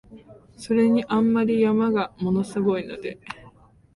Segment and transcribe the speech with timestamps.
[0.57, 3.19] それに、あんまり山が物凄いので、